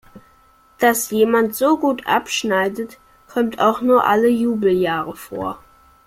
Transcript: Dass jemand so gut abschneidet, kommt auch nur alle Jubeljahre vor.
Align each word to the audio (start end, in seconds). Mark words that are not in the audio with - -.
Dass 0.79 1.11
jemand 1.11 1.53
so 1.53 1.77
gut 1.77 2.07
abschneidet, 2.07 2.97
kommt 3.27 3.59
auch 3.59 3.81
nur 3.81 4.03
alle 4.07 4.29
Jubeljahre 4.29 5.15
vor. 5.15 5.63